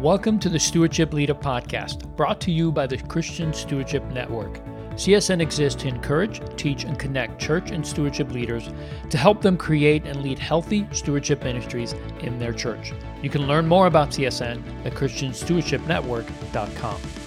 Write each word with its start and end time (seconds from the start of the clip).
Welcome 0.00 0.38
to 0.38 0.48
the 0.48 0.58
Stewardship 0.58 1.12
Leader 1.12 1.34
Podcast, 1.34 2.16
brought 2.16 2.40
to 2.40 2.50
you 2.50 2.72
by 2.72 2.86
the 2.86 2.96
Christian 2.96 3.52
Stewardship 3.52 4.02
Network. 4.04 4.58
CSN 4.92 5.42
exists 5.42 5.82
to 5.82 5.88
encourage, 5.88 6.40
teach, 6.56 6.84
and 6.84 6.98
connect 6.98 7.38
church 7.38 7.70
and 7.70 7.86
stewardship 7.86 8.32
leaders 8.32 8.70
to 9.10 9.18
help 9.18 9.42
them 9.42 9.58
create 9.58 10.06
and 10.06 10.22
lead 10.22 10.38
healthy 10.38 10.88
stewardship 10.92 11.44
ministries 11.44 11.94
in 12.20 12.38
their 12.38 12.54
church. 12.54 12.94
You 13.22 13.28
can 13.28 13.46
learn 13.46 13.68
more 13.68 13.88
about 13.88 14.08
CSN 14.08 14.86
at 14.86 14.94
ChristianStewardshipNetwork.com. 14.94 17.19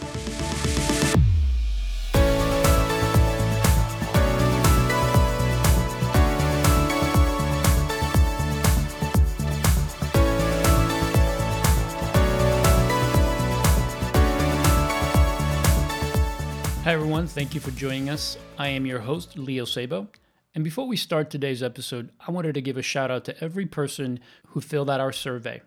Hi, 16.83 16.91
everyone. 16.91 17.27
Thank 17.27 17.55
you 17.55 17.61
for 17.61 17.71
joining 17.71 18.09
us. 18.09 18.37
I 18.57 18.67
am 18.67 18.85
your 18.85 18.99
host, 18.99 19.37
Leo 19.37 19.63
Sabo. 19.63 20.09
And 20.53 20.65
before 20.65 20.85
we 20.85 20.97
start 20.97 21.29
today's 21.29 21.63
episode, 21.63 22.09
I 22.27 22.29
wanted 22.29 22.55
to 22.55 22.61
give 22.61 22.75
a 22.75 22.81
shout 22.81 23.09
out 23.09 23.23
to 23.23 23.41
every 23.41 23.65
person 23.65 24.19
who 24.47 24.59
filled 24.59 24.89
out 24.89 24.99
our 24.99 25.13
survey. 25.13 25.61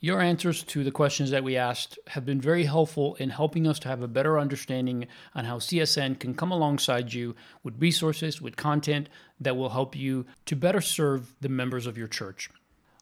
Your 0.00 0.22
answers 0.22 0.62
to 0.62 0.82
the 0.82 0.90
questions 0.90 1.28
that 1.28 1.44
we 1.44 1.58
asked 1.58 1.98
have 2.06 2.24
been 2.24 2.40
very 2.40 2.64
helpful 2.64 3.16
in 3.16 3.28
helping 3.28 3.66
us 3.66 3.78
to 3.80 3.88
have 3.88 4.00
a 4.00 4.08
better 4.08 4.38
understanding 4.38 5.08
on 5.34 5.44
how 5.44 5.58
CSN 5.58 6.18
can 6.18 6.32
come 6.32 6.52
alongside 6.52 7.12
you 7.12 7.36
with 7.62 7.78
resources, 7.78 8.40
with 8.40 8.56
content 8.56 9.10
that 9.38 9.58
will 9.58 9.68
help 9.68 9.94
you 9.94 10.24
to 10.46 10.56
better 10.56 10.80
serve 10.80 11.34
the 11.42 11.50
members 11.50 11.86
of 11.86 11.98
your 11.98 12.08
church. 12.08 12.48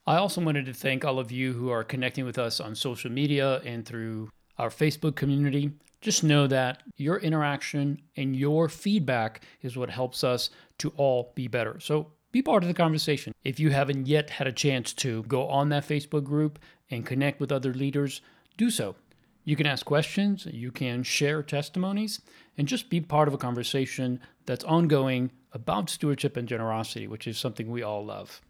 I 0.09 0.16
also 0.16 0.41
wanted 0.41 0.66
to 0.66 0.75
thank 0.75 1.05
all 1.05 1.21
of 1.21 1.30
you 1.30 1.52
who 1.52 1.71
are 1.71 1.85
connecting 1.85 2.24
with 2.24 2.37
us 2.37 2.59
on 2.59 2.74
social 2.74 3.13
media 3.13 3.61
and 3.65 3.87
through 3.87 4.30
our 4.59 4.71
Facebook 4.71 5.15
community 5.15 5.71
just 6.05 6.23
know 6.23 6.47
that 6.47 6.83
your 6.99 7.16
interaction 7.16 7.99
and 8.15 8.37
your 8.37 8.69
feedback 8.69 9.41
is 9.63 9.74
what 9.74 9.88
helps 9.88 10.23
us 10.23 10.51
to 10.77 10.93
all 10.99 11.33
be 11.35 11.49
better. 11.49 11.80
So 11.80 12.13
be 12.30 12.43
part 12.43 12.63
of 12.63 12.69
the 12.69 12.74
conversation. 12.74 13.33
If 13.43 13.59
you 13.59 13.71
haven't 13.71 14.07
yet 14.07 14.29
had 14.29 14.46
a 14.46 14.52
chance 14.52 14.93
to 14.95 15.23
go 15.23 15.49
on 15.49 15.71
that 15.71 15.88
Facebook 15.88 16.23
group 16.23 16.59
and 16.91 17.07
connect 17.07 17.41
with 17.41 17.51
other 17.51 17.73
leaders, 17.73 18.21
do 18.59 18.69
so. 18.69 18.96
You 19.45 19.57
can 19.57 19.66
ask 19.66 19.87
questions, 19.87 20.46
you 20.51 20.71
can 20.71 21.05
share 21.05 21.43
testimonies, 21.43 22.21
and 22.59 22.68
just 22.68 22.91
be 22.91 23.01
part 23.01 23.27
of 23.27 23.33
a 23.33 23.39
conversation 23.39 24.21
that's 24.45 24.65
ongoing 24.65 25.30
about 25.52 25.89
stewardship 25.89 26.37
and 26.37 26.46
generosity, 26.46 27.07
which 27.07 27.27
is 27.27 27.39
something 27.39 27.71
we 27.71 27.83
all 27.83 28.05
love. 28.05 28.43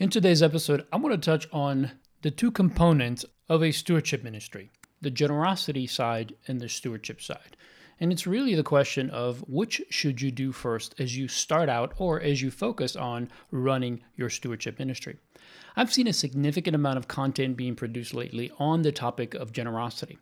In 0.00 0.10
today's 0.10 0.42
episode, 0.42 0.86
I 0.92 0.96
want 0.96 1.14
to 1.14 1.24
touch 1.24 1.46
on 1.52 1.92
the 2.22 2.32
two 2.32 2.50
components 2.50 3.24
of 3.48 3.62
a 3.62 3.70
stewardship 3.70 4.24
ministry 4.24 4.70
the 5.04 5.10
generosity 5.10 5.86
side 5.86 6.34
and 6.48 6.60
the 6.60 6.68
stewardship 6.68 7.22
side. 7.22 7.56
And 8.00 8.10
it's 8.10 8.26
really 8.26 8.56
the 8.56 8.64
question 8.64 9.08
of 9.10 9.38
which 9.48 9.80
should 9.88 10.20
you 10.20 10.32
do 10.32 10.50
first 10.50 10.94
as 10.98 11.16
you 11.16 11.28
start 11.28 11.68
out 11.68 11.94
or 11.98 12.20
as 12.20 12.42
you 12.42 12.50
focus 12.50 12.96
on 12.96 13.30
running 13.52 14.02
your 14.16 14.28
stewardship 14.28 14.80
ministry. 14.80 15.16
I've 15.76 15.92
seen 15.92 16.08
a 16.08 16.12
significant 16.12 16.74
amount 16.74 16.98
of 16.98 17.06
content 17.06 17.56
being 17.56 17.76
produced 17.76 18.14
lately 18.14 18.50
on 18.58 18.82
the 18.82 18.90
topic 18.90 19.34
of 19.34 19.52
generosity. 19.52 20.18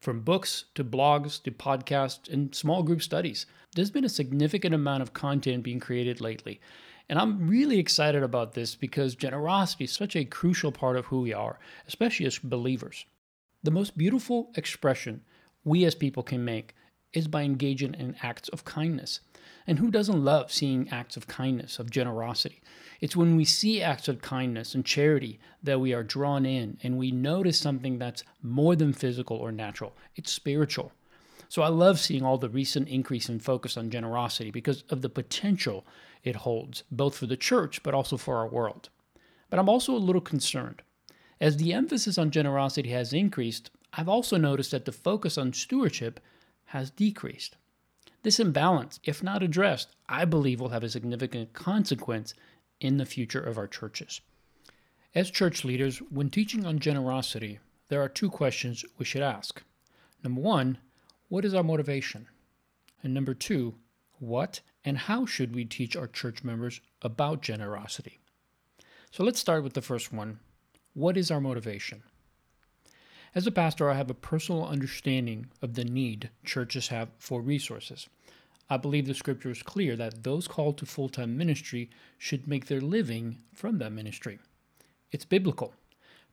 From 0.00 0.20
books 0.20 0.64
to 0.74 0.84
blogs 0.84 1.42
to 1.44 1.50
podcasts 1.50 2.30
and 2.30 2.54
small 2.54 2.82
group 2.82 3.00
studies, 3.00 3.46
there's 3.74 3.90
been 3.90 4.04
a 4.04 4.08
significant 4.08 4.74
amount 4.74 5.02
of 5.02 5.14
content 5.14 5.62
being 5.62 5.80
created 5.80 6.20
lately. 6.20 6.60
And 7.08 7.18
I'm 7.18 7.48
really 7.48 7.78
excited 7.78 8.22
about 8.22 8.52
this 8.52 8.74
because 8.74 9.14
generosity 9.14 9.84
is 9.84 9.92
such 9.92 10.14
a 10.16 10.24
crucial 10.24 10.72
part 10.72 10.96
of 10.96 11.06
who 11.06 11.20
we 11.22 11.32
are, 11.32 11.58
especially 11.86 12.26
as 12.26 12.38
believers. 12.38 13.06
The 13.64 13.70
most 13.70 13.96
beautiful 13.96 14.50
expression 14.56 15.22
we 15.64 15.86
as 15.86 15.94
people 15.94 16.22
can 16.22 16.44
make 16.44 16.74
is 17.14 17.28
by 17.28 17.44
engaging 17.44 17.94
in 17.94 18.14
acts 18.22 18.50
of 18.50 18.66
kindness. 18.66 19.20
And 19.66 19.78
who 19.78 19.90
doesn't 19.90 20.22
love 20.22 20.52
seeing 20.52 20.90
acts 20.90 21.16
of 21.16 21.26
kindness, 21.26 21.78
of 21.78 21.88
generosity? 21.88 22.60
It's 23.00 23.16
when 23.16 23.36
we 23.36 23.46
see 23.46 23.80
acts 23.80 24.06
of 24.06 24.20
kindness 24.20 24.74
and 24.74 24.84
charity 24.84 25.40
that 25.62 25.80
we 25.80 25.94
are 25.94 26.02
drawn 26.02 26.44
in 26.44 26.76
and 26.82 26.98
we 26.98 27.10
notice 27.10 27.58
something 27.58 27.98
that's 27.98 28.22
more 28.42 28.76
than 28.76 28.92
physical 28.92 29.38
or 29.38 29.50
natural. 29.50 29.96
It's 30.14 30.30
spiritual. 30.30 30.92
So 31.48 31.62
I 31.62 31.68
love 31.68 31.98
seeing 31.98 32.22
all 32.22 32.36
the 32.36 32.50
recent 32.50 32.88
increase 32.88 33.30
in 33.30 33.40
focus 33.40 33.78
on 33.78 33.88
generosity 33.88 34.50
because 34.50 34.84
of 34.90 35.00
the 35.00 35.08
potential 35.08 35.86
it 36.22 36.36
holds, 36.36 36.82
both 36.90 37.16
for 37.16 37.24
the 37.24 37.38
church 37.38 37.82
but 37.82 37.94
also 37.94 38.18
for 38.18 38.36
our 38.36 38.48
world. 38.48 38.90
But 39.48 39.58
I'm 39.58 39.70
also 39.70 39.94
a 39.94 39.96
little 39.96 40.20
concerned. 40.20 40.82
As 41.44 41.58
the 41.58 41.74
emphasis 41.74 42.16
on 42.16 42.30
generosity 42.30 42.88
has 42.88 43.12
increased, 43.12 43.70
I've 43.92 44.08
also 44.08 44.38
noticed 44.38 44.70
that 44.70 44.86
the 44.86 44.92
focus 44.92 45.36
on 45.36 45.52
stewardship 45.52 46.18
has 46.68 46.88
decreased. 46.90 47.58
This 48.22 48.40
imbalance, 48.40 48.98
if 49.04 49.22
not 49.22 49.42
addressed, 49.42 49.94
I 50.08 50.24
believe 50.24 50.58
will 50.58 50.70
have 50.70 50.82
a 50.82 50.88
significant 50.88 51.52
consequence 51.52 52.32
in 52.80 52.96
the 52.96 53.04
future 53.04 53.42
of 53.42 53.58
our 53.58 53.68
churches. 53.68 54.22
As 55.14 55.30
church 55.30 55.66
leaders, 55.66 55.98
when 55.98 56.30
teaching 56.30 56.64
on 56.64 56.78
generosity, 56.78 57.58
there 57.88 58.00
are 58.00 58.08
two 58.08 58.30
questions 58.30 58.82
we 58.96 59.04
should 59.04 59.20
ask. 59.20 59.62
Number 60.22 60.40
one, 60.40 60.78
what 61.28 61.44
is 61.44 61.52
our 61.52 61.62
motivation? 61.62 62.26
And 63.02 63.12
number 63.12 63.34
two, 63.34 63.74
what 64.18 64.62
and 64.82 64.96
how 64.96 65.26
should 65.26 65.54
we 65.54 65.66
teach 65.66 65.94
our 65.94 66.08
church 66.08 66.42
members 66.42 66.80
about 67.02 67.42
generosity? 67.42 68.18
So 69.10 69.22
let's 69.22 69.40
start 69.40 69.62
with 69.62 69.74
the 69.74 69.82
first 69.82 70.10
one 70.10 70.38
what 70.94 71.16
is 71.16 71.30
our 71.30 71.40
motivation? 71.40 72.04
As 73.34 73.48
a 73.48 73.50
pastor, 73.50 73.90
I 73.90 73.94
have 73.94 74.10
a 74.10 74.14
personal 74.14 74.64
understanding 74.64 75.48
of 75.60 75.74
the 75.74 75.84
need 75.84 76.30
churches 76.44 76.88
have 76.88 77.08
for 77.18 77.40
resources. 77.40 78.08
I 78.70 78.76
believe 78.76 79.06
the 79.06 79.14
scripture 79.14 79.50
is 79.50 79.62
clear 79.62 79.96
that 79.96 80.22
those 80.22 80.46
called 80.46 80.78
to 80.78 80.86
full 80.86 81.08
time 81.08 81.36
ministry 81.36 81.90
should 82.16 82.46
make 82.46 82.66
their 82.66 82.80
living 82.80 83.38
from 83.52 83.78
that 83.78 83.90
ministry. 83.90 84.38
It's 85.10 85.24
biblical. 85.24 85.74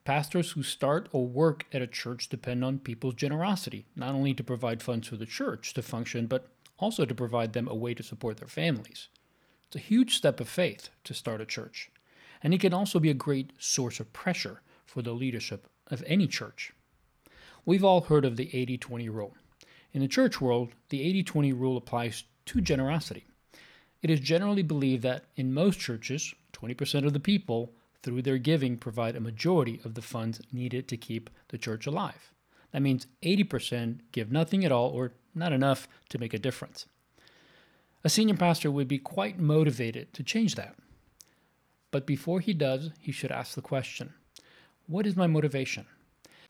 Pastors 0.06 0.52
who 0.52 0.62
start 0.62 1.10
or 1.12 1.26
work 1.26 1.66
at 1.74 1.82
a 1.82 1.88
church 1.88 2.30
depend 2.30 2.64
on 2.64 2.80
people's 2.80 3.16
generosity, 3.16 3.86
not 3.96 4.14
only 4.14 4.36
to 4.36 4.44
provide 4.44 4.84
funds 4.84 5.08
for 5.08 5.18
the 5.18 5.26
church 5.26 5.74
to 5.74 5.82
function, 5.82 6.28
but 6.28 6.48
also 6.78 7.06
to 7.06 7.16
provide 7.16 7.54
them 7.54 7.68
a 7.68 7.76
way 7.76 7.96
to 7.96 8.04
support 8.04 8.38
their 8.38 8.48
families. 8.48 9.08
It's 9.68 9.76
a 9.76 9.80
huge 9.80 10.16
step 10.16 10.40
of 10.40 10.48
faith 10.48 10.90
to 11.04 11.16
start 11.16 11.42
a 11.42 11.46
church 11.46 11.90
and 12.44 12.54
it 12.54 12.62
can 12.62 12.74
also 12.74 13.00
be 13.00 13.10
a 13.10 13.16
great 13.16 13.52
source 13.58 14.00
of 14.00 14.14
pressure 14.14 14.62
for 14.86 15.02
the 15.02 15.14
leadership 15.14 15.68
of 15.88 16.04
any 16.06 16.28
church. 16.28 16.74
We've 17.66 17.84
all 17.84 18.02
heard 18.02 18.26
of 18.26 18.38
the 18.38 18.50
80 18.56 18.78
20 18.78 19.10
rule. 19.10 19.36
In 19.94 20.02
the 20.02 20.08
church 20.08 20.42
world, 20.42 20.74
the 20.90 21.02
80 21.02 21.24
20 21.24 21.54
rule 21.54 21.78
applies 21.78 22.24
to 22.48 22.62
generosity. 22.62 23.26
It 24.02 24.10
is 24.10 24.20
generally 24.20 24.64
believed 24.64 25.04
that 25.04 25.26
in 25.36 25.54
most 25.54 25.80
churches, 25.80 26.34
20% 26.54 27.06
of 27.06 27.14
the 27.14 27.20
people, 27.20 27.72
through 28.02 28.24
their 28.24 28.40
giving, 28.40 28.78
provide 28.78 29.16
a 29.16 29.20
majority 29.20 29.80
of 29.86 29.94
the 29.94 30.02
funds 30.02 30.42
needed 30.52 30.88
to 30.88 30.98
keep 30.98 31.30
the 31.50 31.58
church 31.58 31.86
alive. 31.86 32.32
That 32.72 32.82
means 32.82 33.08
80% 33.22 34.00
give 34.12 34.32
nothing 34.32 34.66
at 34.66 34.72
all 34.72 34.90
or 34.90 35.12
not 35.36 35.54
enough 35.54 35.88
to 36.10 36.18
make 36.18 36.34
a 36.34 36.40
difference. 36.40 36.88
A 38.04 38.10
senior 38.10 38.36
pastor 38.36 38.72
would 38.72 38.88
be 38.88 38.98
quite 38.98 39.38
motivated 39.38 40.14
to 40.14 40.24
change 40.24 40.56
that. 40.56 40.76
But 41.92 42.06
before 42.06 42.40
he 42.40 42.54
does, 42.54 42.92
he 43.00 43.12
should 43.12 43.32
ask 43.32 43.54
the 43.54 43.62
question 43.62 44.14
What 44.88 45.06
is 45.06 45.16
my 45.16 45.28
motivation? 45.28 45.86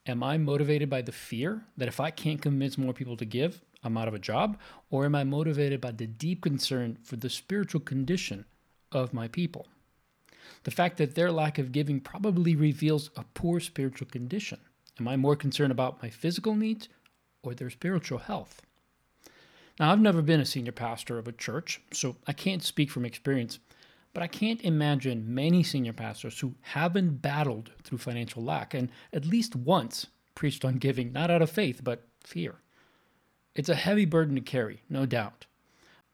Am 0.07 0.23
I 0.23 0.37
motivated 0.37 0.89
by 0.89 1.01
the 1.01 1.11
fear 1.11 1.63
that 1.77 1.87
if 1.87 1.99
I 1.99 2.09
can't 2.09 2.41
convince 2.41 2.77
more 2.77 2.93
people 2.93 3.17
to 3.17 3.25
give, 3.25 3.61
I'm 3.83 3.97
out 3.97 4.07
of 4.07 4.13
a 4.13 4.19
job? 4.19 4.57
Or 4.89 5.05
am 5.05 5.15
I 5.15 5.23
motivated 5.23 5.81
by 5.81 5.91
the 5.91 6.07
deep 6.07 6.41
concern 6.41 6.97
for 7.03 7.17
the 7.17 7.29
spiritual 7.29 7.81
condition 7.81 8.45
of 8.91 9.13
my 9.13 9.27
people? 9.27 9.67
The 10.63 10.71
fact 10.71 10.97
that 10.97 11.15
their 11.15 11.31
lack 11.31 11.57
of 11.57 11.71
giving 11.71 11.99
probably 11.99 12.55
reveals 12.55 13.09
a 13.15 13.25
poor 13.33 13.59
spiritual 13.59 14.07
condition. 14.07 14.59
Am 14.99 15.07
I 15.07 15.17
more 15.17 15.35
concerned 15.35 15.71
about 15.71 16.01
my 16.01 16.09
physical 16.09 16.55
needs 16.55 16.89
or 17.43 17.53
their 17.53 17.69
spiritual 17.69 18.19
health? 18.19 18.61
Now, 19.79 19.91
I've 19.91 19.99
never 19.99 20.21
been 20.21 20.39
a 20.39 20.45
senior 20.45 20.71
pastor 20.71 21.17
of 21.17 21.27
a 21.27 21.31
church, 21.31 21.81
so 21.91 22.15
I 22.27 22.33
can't 22.33 22.63
speak 22.63 22.91
from 22.91 23.05
experience, 23.05 23.59
but 24.13 24.23
I 24.23 24.27
can't 24.27 24.61
imagine 24.61 25.33
many 25.33 25.63
senior 25.63 25.93
pastors 25.93 26.39
who 26.39 26.55
haven't 26.61 27.21
battled 27.21 27.71
through 27.83 27.99
financial 27.99 28.43
lack 28.43 28.73
and 28.73 28.89
at 29.13 29.25
least 29.25 29.55
once 29.55 30.07
preached 30.35 30.65
on 30.65 30.77
giving, 30.77 31.11
not 31.11 31.31
out 31.31 31.41
of 31.41 31.49
faith, 31.49 31.81
but 31.83 32.07
fear. 32.23 32.55
It's 33.55 33.69
a 33.69 33.75
heavy 33.75 34.05
burden 34.05 34.35
to 34.35 34.41
carry, 34.41 34.81
no 34.89 35.05
doubt, 35.05 35.45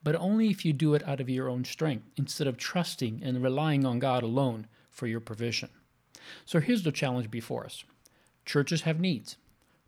but 0.03 0.15
only 0.15 0.49
if 0.49 0.65
you 0.65 0.73
do 0.73 0.93
it 0.93 1.07
out 1.07 1.19
of 1.19 1.29
your 1.29 1.49
own 1.49 1.63
strength 1.63 2.09
instead 2.17 2.47
of 2.47 2.57
trusting 2.57 3.21
and 3.23 3.43
relying 3.43 3.85
on 3.85 3.99
God 3.99 4.23
alone 4.23 4.67
for 4.89 5.07
your 5.07 5.19
provision. 5.19 5.69
So 6.45 6.59
here's 6.59 6.83
the 6.83 6.91
challenge 6.91 7.29
before 7.29 7.65
us 7.65 7.83
churches 8.45 8.81
have 8.81 8.99
needs, 8.99 9.37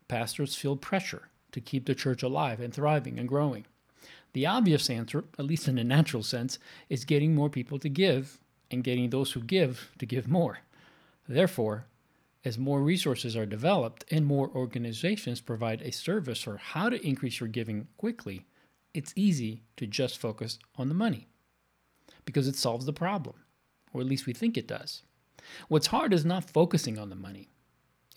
pastors 0.08 0.54
feel 0.54 0.76
pressure 0.76 1.28
to 1.52 1.60
keep 1.60 1.86
the 1.86 1.94
church 1.94 2.22
alive 2.22 2.60
and 2.60 2.72
thriving 2.72 3.18
and 3.18 3.28
growing. 3.28 3.64
The 4.32 4.46
obvious 4.46 4.88
answer, 4.90 5.24
at 5.38 5.44
least 5.44 5.68
in 5.68 5.78
a 5.78 5.84
natural 5.84 6.22
sense, 6.22 6.58
is 6.88 7.04
getting 7.04 7.34
more 7.34 7.50
people 7.50 7.78
to 7.80 7.88
give 7.88 8.38
and 8.70 8.84
getting 8.84 9.10
those 9.10 9.32
who 9.32 9.40
give 9.40 9.90
to 9.98 10.06
give 10.06 10.28
more. 10.28 10.60
Therefore, 11.28 11.86
As 12.42 12.58
more 12.58 12.80
resources 12.80 13.36
are 13.36 13.44
developed 13.44 14.04
and 14.10 14.24
more 14.24 14.50
organizations 14.54 15.42
provide 15.42 15.82
a 15.82 15.92
service 15.92 16.40
for 16.40 16.56
how 16.56 16.88
to 16.88 17.06
increase 17.06 17.38
your 17.38 17.48
giving 17.48 17.86
quickly, 17.98 18.46
it's 18.94 19.12
easy 19.14 19.62
to 19.76 19.86
just 19.86 20.18
focus 20.18 20.58
on 20.76 20.88
the 20.88 20.94
money 20.94 21.28
because 22.24 22.48
it 22.48 22.56
solves 22.56 22.86
the 22.86 22.92
problem, 22.94 23.36
or 23.92 24.00
at 24.00 24.06
least 24.06 24.26
we 24.26 24.32
think 24.32 24.56
it 24.56 24.66
does. 24.66 25.02
What's 25.68 25.88
hard 25.88 26.14
is 26.14 26.24
not 26.24 26.50
focusing 26.50 26.98
on 26.98 27.10
the 27.10 27.16
money. 27.16 27.50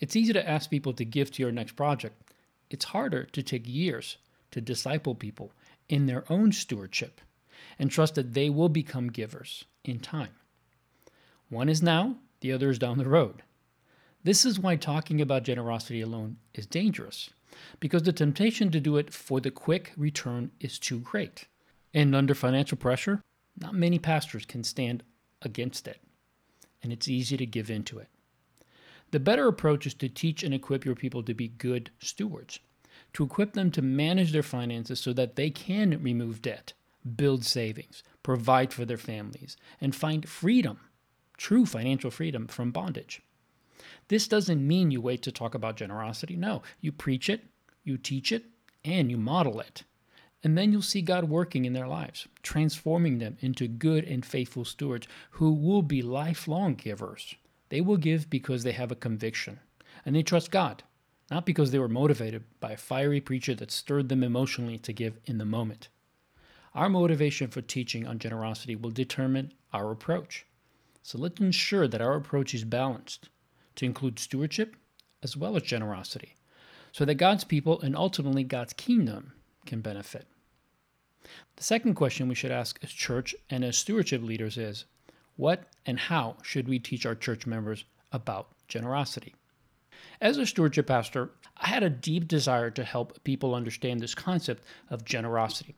It's 0.00 0.16
easy 0.16 0.32
to 0.32 0.48
ask 0.48 0.70
people 0.70 0.94
to 0.94 1.04
give 1.04 1.30
to 1.32 1.42
your 1.42 1.52
next 1.52 1.76
project. 1.76 2.32
It's 2.70 2.86
harder 2.86 3.24
to 3.24 3.42
take 3.42 3.68
years 3.68 4.16
to 4.52 4.60
disciple 4.60 5.14
people 5.14 5.52
in 5.94 6.06
their 6.06 6.24
own 6.28 6.50
stewardship 6.50 7.20
and 7.78 7.88
trust 7.88 8.16
that 8.16 8.34
they 8.34 8.50
will 8.50 8.68
become 8.68 9.12
givers 9.12 9.64
in 9.84 10.00
time. 10.00 10.34
One 11.48 11.68
is 11.68 11.80
now, 11.80 12.16
the 12.40 12.50
other 12.50 12.68
is 12.68 12.80
down 12.80 12.98
the 12.98 13.08
road. 13.08 13.42
This 14.24 14.44
is 14.44 14.58
why 14.58 14.74
talking 14.74 15.20
about 15.20 15.44
generosity 15.44 16.00
alone 16.00 16.38
is 16.52 16.66
dangerous, 16.66 17.30
because 17.78 18.02
the 18.02 18.12
temptation 18.12 18.72
to 18.72 18.80
do 18.80 18.96
it 18.96 19.14
for 19.14 19.40
the 19.40 19.52
quick 19.52 19.92
return 19.96 20.50
is 20.58 20.80
too 20.80 20.98
great. 20.98 21.46
And 21.92 22.16
under 22.16 22.34
financial 22.34 22.76
pressure, 22.76 23.22
not 23.60 23.74
many 23.74 24.00
pastors 24.00 24.44
can 24.44 24.64
stand 24.64 25.04
against 25.42 25.86
it, 25.86 26.00
and 26.82 26.92
it's 26.92 27.06
easy 27.06 27.36
to 27.36 27.46
give 27.46 27.70
in 27.70 27.84
to 27.84 28.00
it. 28.00 28.08
The 29.12 29.20
better 29.20 29.46
approach 29.46 29.86
is 29.86 29.94
to 29.94 30.08
teach 30.08 30.42
and 30.42 30.52
equip 30.52 30.84
your 30.84 30.96
people 30.96 31.22
to 31.22 31.34
be 31.34 31.46
good 31.46 31.90
stewards, 32.00 32.58
to 33.14 33.24
equip 33.24 33.54
them 33.54 33.70
to 33.70 33.82
manage 33.82 34.32
their 34.32 34.42
finances 34.42 35.00
so 35.00 35.12
that 35.12 35.36
they 35.36 35.50
can 35.50 36.02
remove 36.02 36.42
debt, 36.42 36.72
build 37.16 37.44
savings, 37.44 38.02
provide 38.22 38.72
for 38.72 38.84
their 38.84 38.98
families, 38.98 39.56
and 39.80 39.94
find 39.94 40.28
freedom, 40.28 40.78
true 41.36 41.64
financial 41.64 42.10
freedom 42.10 42.46
from 42.46 42.70
bondage. 42.70 43.22
This 44.08 44.28
doesn't 44.28 44.66
mean 44.66 44.90
you 44.90 45.00
wait 45.00 45.22
to 45.22 45.32
talk 45.32 45.54
about 45.54 45.76
generosity. 45.76 46.36
No, 46.36 46.62
you 46.80 46.92
preach 46.92 47.30
it, 47.30 47.42
you 47.84 47.96
teach 47.96 48.32
it, 48.32 48.44
and 48.84 49.10
you 49.10 49.16
model 49.16 49.60
it. 49.60 49.84
And 50.42 50.58
then 50.58 50.72
you'll 50.72 50.82
see 50.82 51.00
God 51.00 51.24
working 51.24 51.64
in 51.64 51.72
their 51.72 51.86
lives, 51.86 52.28
transforming 52.42 53.18
them 53.18 53.38
into 53.40 53.66
good 53.66 54.04
and 54.04 54.26
faithful 54.26 54.64
stewards 54.64 55.08
who 55.30 55.54
will 55.54 55.80
be 55.80 56.02
lifelong 56.02 56.74
givers. 56.74 57.34
They 57.70 57.80
will 57.80 57.96
give 57.96 58.28
because 58.28 58.62
they 58.62 58.72
have 58.72 58.92
a 58.92 58.96
conviction 58.96 59.60
and 60.04 60.14
they 60.14 60.22
trust 60.22 60.50
God, 60.50 60.82
not 61.30 61.46
because 61.46 61.70
they 61.70 61.78
were 61.78 61.88
motivated 61.88 62.44
by 62.60 62.72
a 62.72 62.76
fiery 62.76 63.20
preacher 63.20 63.54
that 63.54 63.70
stirred 63.70 64.08
them 64.08 64.22
emotionally 64.22 64.78
to 64.78 64.92
give 64.92 65.18
in 65.24 65.38
the 65.38 65.44
moment. 65.44 65.88
Our 66.74 66.88
motivation 66.88 67.48
for 67.48 67.62
teaching 67.62 68.06
on 68.06 68.18
generosity 68.18 68.74
will 68.76 68.90
determine 68.90 69.52
our 69.72 69.90
approach. 69.90 70.44
So 71.02 71.18
let's 71.18 71.40
ensure 71.40 71.86
that 71.86 72.00
our 72.00 72.14
approach 72.14 72.54
is 72.54 72.64
balanced 72.64 73.28
to 73.76 73.84
include 73.84 74.18
stewardship 74.18 74.76
as 75.22 75.36
well 75.36 75.56
as 75.56 75.62
generosity, 75.62 76.34
so 76.92 77.04
that 77.04 77.14
God's 77.14 77.44
people 77.44 77.80
and 77.80 77.96
ultimately 77.96 78.44
God's 78.44 78.72
kingdom 78.74 79.32
can 79.64 79.80
benefit. 79.80 80.26
The 81.56 81.62
second 81.62 81.94
question 81.94 82.28
we 82.28 82.34
should 82.34 82.50
ask 82.50 82.78
as 82.82 82.90
church 82.90 83.34
and 83.48 83.64
as 83.64 83.78
stewardship 83.78 84.22
leaders 84.22 84.58
is 84.58 84.84
what 85.36 85.64
and 85.86 85.98
how 85.98 86.36
should 86.42 86.68
we 86.68 86.78
teach 86.78 87.06
our 87.06 87.14
church 87.14 87.46
members 87.46 87.84
about 88.12 88.48
generosity? 88.68 89.34
As 90.20 90.38
a 90.38 90.46
stewardship 90.46 90.86
pastor, 90.86 91.30
I 91.56 91.68
had 91.68 91.82
a 91.82 91.90
deep 91.90 92.28
desire 92.28 92.70
to 92.70 92.84
help 92.84 93.22
people 93.24 93.54
understand 93.54 94.00
this 94.00 94.14
concept 94.14 94.64
of 94.90 95.04
generosity. 95.04 95.74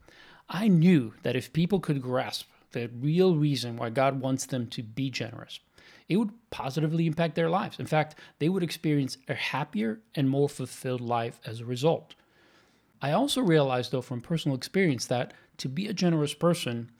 I 0.48 0.68
knew 0.68 1.14
that 1.22 1.36
if 1.36 1.52
people 1.52 1.80
could 1.80 2.00
grasp 2.00 2.48
the 2.72 2.88
real 3.00 3.36
reason 3.36 3.76
why 3.76 3.90
God 3.90 4.20
wants 4.20 4.46
them 4.46 4.66
to 4.68 4.82
be 4.82 5.10
generous, 5.10 5.60
it 6.08 6.16
would 6.16 6.30
positively 6.50 7.06
impact 7.06 7.34
their 7.34 7.50
lives. 7.50 7.80
In 7.80 7.86
fact, 7.86 8.16
they 8.38 8.48
would 8.48 8.62
experience 8.62 9.18
a 9.28 9.34
happier 9.34 10.00
and 10.14 10.30
more 10.30 10.48
fulfilled 10.48 11.00
life 11.00 11.40
as 11.44 11.60
a 11.60 11.64
result. 11.64 12.14
I 13.02 13.12
also 13.12 13.40
realized, 13.40 13.92
though, 13.92 14.02
from 14.02 14.20
personal 14.20 14.56
experience, 14.56 15.06
that 15.06 15.34
to 15.58 15.68
be 15.68 15.86
a 15.86 15.92
generous 15.92 16.34
person 16.34 16.90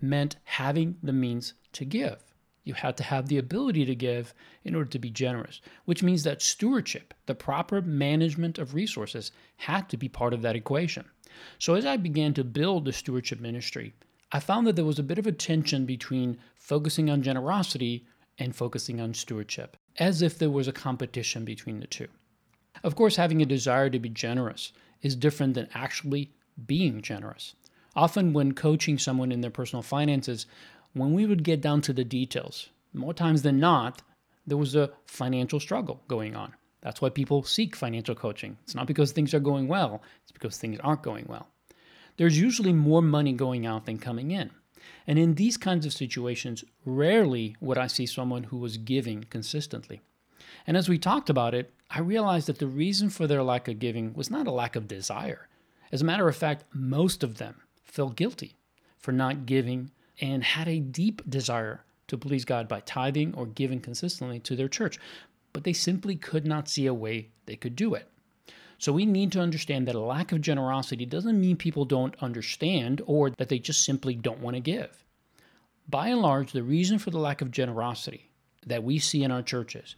meant 0.00 0.36
having 0.44 0.96
the 1.02 1.12
means 1.12 1.54
to 1.72 1.84
give. 1.84 2.29
You 2.64 2.74
had 2.74 2.96
to 2.98 3.02
have 3.02 3.28
the 3.28 3.38
ability 3.38 3.84
to 3.86 3.94
give 3.94 4.34
in 4.64 4.74
order 4.74 4.90
to 4.90 4.98
be 4.98 5.10
generous, 5.10 5.60
which 5.86 6.02
means 6.02 6.24
that 6.24 6.42
stewardship, 6.42 7.14
the 7.26 7.34
proper 7.34 7.80
management 7.80 8.58
of 8.58 8.74
resources, 8.74 9.32
had 9.56 9.88
to 9.88 9.96
be 9.96 10.08
part 10.08 10.34
of 10.34 10.42
that 10.42 10.56
equation. 10.56 11.06
So, 11.58 11.74
as 11.74 11.86
I 11.86 11.96
began 11.96 12.34
to 12.34 12.44
build 12.44 12.84
the 12.84 12.92
stewardship 12.92 13.40
ministry, 13.40 13.94
I 14.32 14.40
found 14.40 14.66
that 14.66 14.76
there 14.76 14.84
was 14.84 14.98
a 14.98 15.04
bit 15.04 15.18
of 15.18 15.26
a 15.26 15.32
tension 15.32 15.86
between 15.86 16.38
focusing 16.54 17.08
on 17.08 17.22
generosity 17.22 18.06
and 18.38 18.54
focusing 18.54 19.00
on 19.00 19.14
stewardship, 19.14 19.76
as 19.98 20.22
if 20.22 20.38
there 20.38 20.50
was 20.50 20.68
a 20.68 20.72
competition 20.72 21.44
between 21.44 21.80
the 21.80 21.86
two. 21.86 22.08
Of 22.82 22.94
course, 22.94 23.16
having 23.16 23.42
a 23.42 23.46
desire 23.46 23.90
to 23.90 23.98
be 23.98 24.08
generous 24.08 24.72
is 25.02 25.16
different 25.16 25.54
than 25.54 25.68
actually 25.74 26.32
being 26.66 27.02
generous. 27.02 27.54
Often, 27.96 28.32
when 28.32 28.52
coaching 28.52 28.98
someone 28.98 29.32
in 29.32 29.40
their 29.40 29.50
personal 29.50 29.82
finances, 29.82 30.46
when 30.92 31.12
we 31.12 31.26
would 31.26 31.44
get 31.44 31.60
down 31.60 31.80
to 31.82 31.92
the 31.92 32.04
details, 32.04 32.68
more 32.92 33.14
times 33.14 33.42
than 33.42 33.60
not, 33.60 34.02
there 34.46 34.56
was 34.56 34.74
a 34.74 34.90
financial 35.06 35.60
struggle 35.60 36.02
going 36.08 36.34
on. 36.34 36.54
That's 36.80 37.00
why 37.00 37.10
people 37.10 37.42
seek 37.42 37.76
financial 37.76 38.14
coaching. 38.14 38.56
It's 38.64 38.74
not 38.74 38.86
because 38.86 39.12
things 39.12 39.34
are 39.34 39.40
going 39.40 39.68
well, 39.68 40.02
it's 40.22 40.32
because 40.32 40.56
things 40.56 40.80
aren't 40.80 41.02
going 41.02 41.26
well. 41.28 41.48
There's 42.16 42.40
usually 42.40 42.72
more 42.72 43.02
money 43.02 43.32
going 43.32 43.66
out 43.66 43.86
than 43.86 43.98
coming 43.98 44.30
in. 44.30 44.50
And 45.06 45.18
in 45.18 45.34
these 45.34 45.56
kinds 45.56 45.86
of 45.86 45.92
situations, 45.92 46.64
rarely 46.84 47.56
would 47.60 47.78
I 47.78 47.86
see 47.86 48.06
someone 48.06 48.44
who 48.44 48.58
was 48.58 48.76
giving 48.76 49.24
consistently. 49.24 50.00
And 50.66 50.76
as 50.76 50.88
we 50.88 50.98
talked 50.98 51.30
about 51.30 51.54
it, 51.54 51.72
I 51.90 52.00
realized 52.00 52.46
that 52.48 52.58
the 52.58 52.66
reason 52.66 53.10
for 53.10 53.26
their 53.26 53.42
lack 53.42 53.68
of 53.68 53.78
giving 53.78 54.14
was 54.14 54.30
not 54.30 54.46
a 54.46 54.52
lack 54.52 54.76
of 54.76 54.88
desire. 54.88 55.48
As 55.92 56.02
a 56.02 56.04
matter 56.04 56.28
of 56.28 56.36
fact, 56.36 56.64
most 56.72 57.22
of 57.22 57.38
them 57.38 57.62
felt 57.84 58.16
guilty 58.16 58.56
for 58.96 59.12
not 59.12 59.46
giving 59.46 59.90
and 60.20 60.44
had 60.44 60.68
a 60.68 60.80
deep 60.80 61.22
desire 61.28 61.84
to 62.08 62.18
please 62.18 62.44
God 62.44 62.68
by 62.68 62.80
tithing 62.80 63.34
or 63.34 63.46
giving 63.46 63.80
consistently 63.80 64.40
to 64.40 64.56
their 64.56 64.68
church, 64.68 64.98
but 65.52 65.64
they 65.64 65.72
simply 65.72 66.16
could 66.16 66.46
not 66.46 66.68
see 66.68 66.86
a 66.86 66.94
way 66.94 67.28
they 67.46 67.56
could 67.56 67.76
do 67.76 67.94
it. 67.94 68.08
So 68.78 68.92
we 68.92 69.04
need 69.04 69.30
to 69.32 69.40
understand 69.40 69.86
that 69.86 69.94
a 69.94 70.00
lack 70.00 70.32
of 70.32 70.40
generosity 70.40 71.04
doesn't 71.04 71.40
mean 71.40 71.56
people 71.56 71.84
don't 71.84 72.16
understand 72.22 73.02
or 73.06 73.30
that 73.30 73.48
they 73.50 73.58
just 73.58 73.84
simply 73.84 74.14
don't 74.14 74.40
want 74.40 74.56
to 74.56 74.60
give. 74.60 75.04
By 75.88 76.08
and 76.08 76.22
large, 76.22 76.52
the 76.52 76.62
reason 76.62 76.98
for 76.98 77.10
the 77.10 77.18
lack 77.18 77.42
of 77.42 77.50
generosity 77.50 78.30
that 78.66 78.82
we 78.82 78.98
see 78.98 79.22
in 79.22 79.30
our 79.30 79.42
churches 79.42 79.96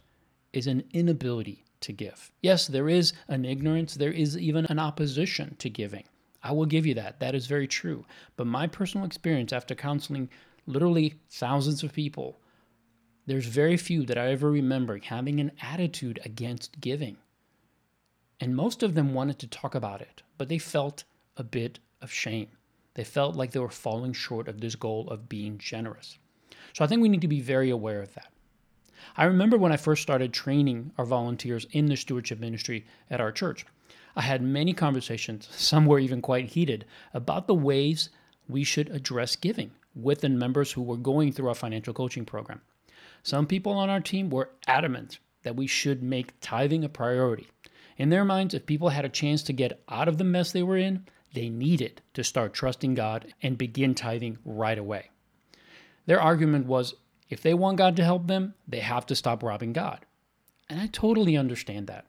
is 0.51 0.67
an 0.67 0.83
inability 0.91 1.63
to 1.81 1.93
give. 1.93 2.31
Yes, 2.41 2.67
there 2.67 2.89
is 2.89 3.13
an 3.27 3.45
ignorance, 3.45 3.95
there 3.95 4.11
is 4.11 4.37
even 4.37 4.65
an 4.65 4.79
opposition 4.79 5.55
to 5.59 5.69
giving. 5.69 6.03
I 6.43 6.51
will 6.51 6.65
give 6.65 6.85
you 6.85 6.93
that. 6.95 7.19
That 7.19 7.35
is 7.35 7.47
very 7.47 7.67
true. 7.67 8.05
But 8.35 8.47
my 8.47 8.67
personal 8.67 9.05
experience 9.05 9.53
after 9.53 9.73
counseling 9.73 10.29
literally 10.65 11.15
thousands 11.29 11.83
of 11.83 11.93
people, 11.93 12.39
there's 13.25 13.45
very 13.45 13.77
few 13.77 14.05
that 14.05 14.17
I 14.17 14.31
ever 14.31 14.51
remember 14.51 14.99
having 15.01 15.39
an 15.39 15.53
attitude 15.61 16.19
against 16.25 16.81
giving. 16.81 17.17
And 18.41 18.55
most 18.55 18.83
of 18.83 18.93
them 18.93 19.13
wanted 19.13 19.39
to 19.39 19.47
talk 19.47 19.73
about 19.73 20.01
it, 20.01 20.21
but 20.37 20.49
they 20.49 20.57
felt 20.57 21.05
a 21.37 21.43
bit 21.43 21.79
of 22.01 22.11
shame. 22.11 22.49
They 22.95 23.05
felt 23.05 23.37
like 23.37 23.51
they 23.51 23.59
were 23.59 23.69
falling 23.69 24.11
short 24.11 24.49
of 24.49 24.59
this 24.59 24.75
goal 24.75 25.09
of 25.09 25.29
being 25.29 25.57
generous. 25.57 26.17
So 26.73 26.83
I 26.83 26.87
think 26.87 27.01
we 27.01 27.09
need 27.09 27.21
to 27.21 27.27
be 27.29 27.39
very 27.39 27.69
aware 27.69 28.01
of 28.01 28.13
that. 28.15 28.32
I 29.17 29.25
remember 29.25 29.57
when 29.57 29.71
I 29.71 29.77
first 29.77 30.01
started 30.01 30.33
training 30.33 30.91
our 30.97 31.05
volunteers 31.05 31.67
in 31.71 31.87
the 31.87 31.95
stewardship 31.97 32.39
ministry 32.39 32.85
at 33.09 33.21
our 33.21 33.31
church. 33.31 33.65
I 34.15 34.21
had 34.21 34.41
many 34.41 34.73
conversations, 34.73 35.47
some 35.51 35.85
were 35.85 35.99
even 35.99 36.21
quite 36.21 36.51
heated, 36.51 36.85
about 37.13 37.47
the 37.47 37.55
ways 37.55 38.09
we 38.47 38.63
should 38.63 38.89
address 38.89 39.35
giving 39.35 39.71
with 39.95 40.21
the 40.21 40.29
members 40.29 40.71
who 40.71 40.81
were 40.81 40.97
going 40.97 41.31
through 41.31 41.49
our 41.49 41.55
financial 41.55 41.93
coaching 41.93 42.25
program. 42.25 42.61
Some 43.23 43.47
people 43.47 43.73
on 43.73 43.89
our 43.89 44.01
team 44.01 44.29
were 44.29 44.49
adamant 44.67 45.19
that 45.43 45.55
we 45.55 45.67
should 45.67 46.03
make 46.03 46.39
tithing 46.41 46.83
a 46.83 46.89
priority. 46.89 47.47
In 47.97 48.09
their 48.09 48.25
minds, 48.25 48.53
if 48.53 48.65
people 48.65 48.89
had 48.89 49.05
a 49.05 49.09
chance 49.09 49.43
to 49.43 49.53
get 49.53 49.81
out 49.87 50.07
of 50.07 50.17
the 50.17 50.23
mess 50.23 50.51
they 50.51 50.63
were 50.63 50.77
in, 50.77 51.05
they 51.33 51.49
needed 51.49 52.01
to 52.13 52.23
start 52.23 52.53
trusting 52.53 52.95
God 52.95 53.33
and 53.41 53.57
begin 53.57 53.95
tithing 53.95 54.37
right 54.45 54.77
away. 54.77 55.09
Their 56.05 56.21
argument 56.21 56.65
was 56.65 56.95
if 57.33 57.41
they 57.41 57.53
want 57.53 57.77
God 57.77 57.95
to 57.95 58.03
help 58.03 58.27
them, 58.27 58.53
they 58.67 58.79
have 58.79 59.05
to 59.07 59.15
stop 59.15 59.41
robbing 59.41 59.73
God. 59.73 60.05
And 60.69 60.79
I 60.79 60.87
totally 60.87 61.35
understand 61.35 61.87
that. 61.87 62.05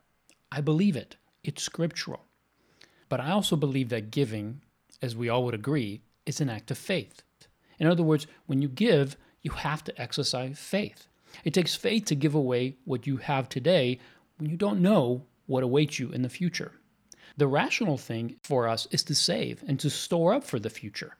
I 0.52 0.60
believe 0.60 0.96
it. 0.96 1.16
It's 1.42 1.62
scriptural. 1.62 2.26
But 3.08 3.20
I 3.20 3.30
also 3.30 3.56
believe 3.56 3.88
that 3.88 4.10
giving, 4.10 4.60
as 5.02 5.16
we 5.16 5.28
all 5.28 5.44
would 5.44 5.54
agree, 5.54 6.02
is 6.26 6.40
an 6.40 6.50
act 6.50 6.70
of 6.70 6.78
faith. 6.78 7.22
In 7.78 7.86
other 7.86 8.02
words, 8.02 8.26
when 8.46 8.62
you 8.62 8.68
give, 8.68 9.16
you 9.42 9.50
have 9.52 9.82
to 9.84 10.00
exercise 10.00 10.58
faith. 10.58 11.08
It 11.42 11.54
takes 11.54 11.74
faith 11.74 12.04
to 12.06 12.14
give 12.14 12.34
away 12.34 12.76
what 12.84 13.06
you 13.06 13.16
have 13.16 13.48
today 13.48 13.98
when 14.38 14.50
you 14.50 14.56
don't 14.56 14.82
know 14.82 15.24
what 15.46 15.62
awaits 15.62 15.98
you 15.98 16.10
in 16.10 16.22
the 16.22 16.28
future. 16.28 16.72
The 17.36 17.48
rational 17.48 17.96
thing 17.96 18.36
for 18.42 18.68
us 18.68 18.86
is 18.90 19.02
to 19.04 19.14
save 19.14 19.64
and 19.66 19.80
to 19.80 19.90
store 19.90 20.34
up 20.34 20.44
for 20.44 20.58
the 20.58 20.70
future. 20.70 21.16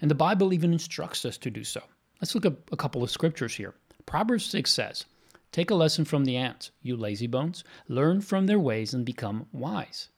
And 0.00 0.10
the 0.10 0.14
Bible 0.14 0.52
even 0.52 0.72
instructs 0.72 1.24
us 1.24 1.36
to 1.38 1.50
do 1.50 1.64
so. 1.64 1.82
Let's 2.20 2.34
look 2.34 2.46
at 2.46 2.56
a 2.72 2.76
couple 2.76 3.02
of 3.02 3.10
scriptures 3.10 3.56
here. 3.56 3.74
Proverbs 4.06 4.46
6 4.46 4.70
says, 4.70 5.04
Take 5.52 5.70
a 5.70 5.74
lesson 5.74 6.04
from 6.04 6.24
the 6.24 6.36
ants, 6.36 6.70
you 6.82 6.96
lazy 6.96 7.26
bones. 7.26 7.62
Learn 7.88 8.20
from 8.20 8.46
their 8.46 8.58
ways 8.58 8.94
and 8.94 9.04
become 9.04 9.46
wise. 9.52 10.08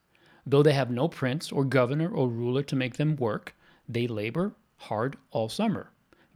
Though 0.47 0.63
they 0.63 0.73
have 0.73 0.91
no 0.91 1.09
prince 1.09 1.51
or 1.51 1.65
governor 1.65 2.09
or 2.09 2.29
ruler 2.29 2.63
to 2.63 2.77
make 2.77 2.97
them 2.97 3.17
work, 3.17 3.55
they 3.89 4.07
labor 4.07 4.55
hard 4.77 5.17
all 5.31 5.49
summer, 5.49 5.91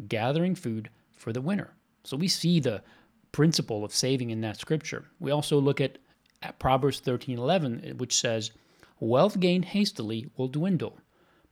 gathering 0.09 0.54
food 0.54 0.90
for 1.12 1.33
the 1.33 1.40
winter. 1.40 1.75
So 2.04 2.16
we 2.16 2.28
see 2.28 2.59
the 2.59 2.83
principle 3.31 3.85
of 3.85 3.95
saving 3.95 4.31
in 4.31 4.40
that 4.40 4.59
scripture. 4.59 5.04
We 5.21 5.31
also 5.31 5.61
look 5.61 5.81
at, 5.81 5.99
at 6.42 6.59
Proverbs 6.59 7.00
13:11 7.00 7.99
which 7.99 8.16
says, 8.16 8.50
"Wealth 8.99 9.38
gained 9.38 9.66
hastily 9.66 10.28
will 10.37 10.49
dwindle, 10.49 10.99